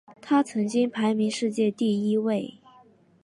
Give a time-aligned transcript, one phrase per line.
[0.19, 2.55] 他曾经排名世界第一位。